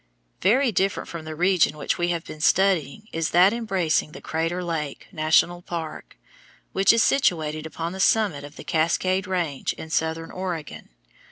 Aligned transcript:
Very 0.41 0.71
different 0.71 1.07
from 1.07 1.25
the 1.25 1.35
region 1.35 1.77
which 1.77 1.99
we 1.99 2.07
have 2.07 2.23
been 2.25 2.41
studying 2.41 3.07
is 3.13 3.29
that 3.29 3.53
embracing 3.53 4.13
the 4.13 4.19
Crater 4.19 4.63
Lake, 4.63 5.05
National 5.11 5.61
Park, 5.61 6.17
which 6.71 6.91
is 6.91 7.03
situated 7.03 7.67
upon 7.67 7.91
the 7.91 7.99
summit 7.99 8.43
of 8.43 8.55
the 8.55 8.63
Cascade 8.63 9.27
Range 9.27 9.73
in 9.73 9.91
southern 9.91 10.31
Oregon. 10.31 10.89